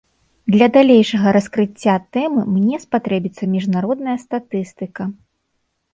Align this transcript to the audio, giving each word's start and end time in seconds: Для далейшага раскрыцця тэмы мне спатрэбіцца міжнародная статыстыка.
Для 0.53 0.67
далейшага 0.77 1.33
раскрыцця 1.35 1.95
тэмы 2.17 2.41
мне 2.55 2.75
спатрэбіцца 2.85 3.43
міжнародная 3.55 4.17
статыстыка. 4.25 5.03